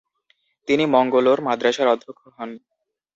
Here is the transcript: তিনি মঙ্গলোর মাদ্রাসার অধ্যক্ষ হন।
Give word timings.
তিনি 0.67 0.83
মঙ্গলোর 0.95 1.39
মাদ্রাসার 1.47 1.87
অধ্যক্ষ 1.87 2.21
হন। 2.37 2.49